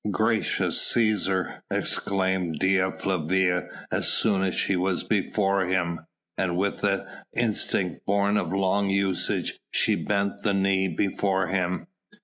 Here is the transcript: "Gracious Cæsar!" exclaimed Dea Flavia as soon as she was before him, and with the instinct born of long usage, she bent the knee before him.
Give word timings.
"Gracious 0.09 0.79
Cæsar!" 0.91 1.61
exclaimed 1.69 2.57
Dea 2.57 2.89
Flavia 2.89 3.67
as 3.91 4.07
soon 4.11 4.41
as 4.41 4.55
she 4.55 4.75
was 4.75 5.03
before 5.03 5.65
him, 5.67 6.07
and 6.39 6.57
with 6.57 6.81
the 6.81 7.07
instinct 7.35 8.03
born 8.07 8.35
of 8.35 8.51
long 8.51 8.89
usage, 8.89 9.59
she 9.69 9.93
bent 9.93 10.39
the 10.41 10.55
knee 10.55 10.87
before 10.87 11.49
him. 11.49 11.85